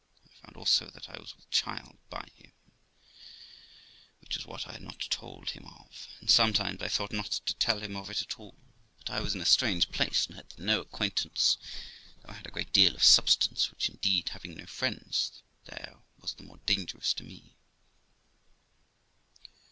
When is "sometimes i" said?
6.27-6.87